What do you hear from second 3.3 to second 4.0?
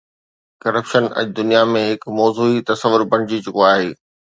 چڪو آهي.